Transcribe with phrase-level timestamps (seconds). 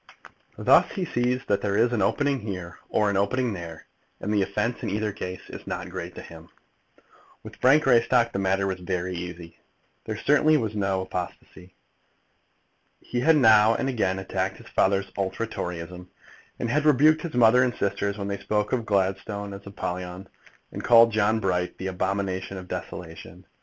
[0.57, 3.85] Thus he sees that there is an opening here or an opening there,
[4.19, 6.49] and the offence in either case is not great to him.
[7.43, 9.59] With Frank Greystock the matter was very easy.
[10.05, 11.75] There certainly was no apostasy.
[12.99, 16.09] He had now and again attacked his father's ultra Toryism,
[16.57, 20.27] and rebuked his mother and sisters when they spoke of Gladstone as Apollyon,
[20.71, 23.45] and called John Bright the Abomination of Desolation.